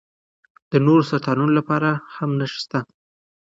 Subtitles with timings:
[0.71, 2.79] د نورو سرطانونو لپاره هم نښې شته.